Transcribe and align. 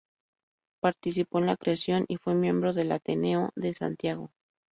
Participó 0.79 1.37
en 1.37 1.45
la 1.45 1.57
creación, 1.57 2.05
y 2.07 2.15
fue 2.17 2.33
miembro 2.33 2.73
del 2.73 2.91
Ateneo 2.91 3.51
de 3.55 3.75
Santiago. 3.75 4.31